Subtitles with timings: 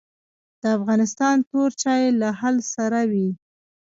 [0.61, 3.29] د افغانستان تور چای له هل سره وي